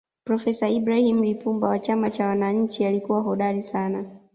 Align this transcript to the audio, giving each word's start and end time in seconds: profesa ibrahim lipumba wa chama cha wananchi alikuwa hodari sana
profesa 0.23 0.69
ibrahim 0.69 1.23
lipumba 1.23 1.67
wa 1.67 1.79
chama 1.79 2.09
cha 2.09 2.25
wananchi 2.27 2.85
alikuwa 2.85 3.21
hodari 3.21 3.61
sana 3.61 4.05